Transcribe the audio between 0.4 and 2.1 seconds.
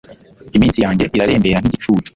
iminsi yanjye irarembera nk'igicucu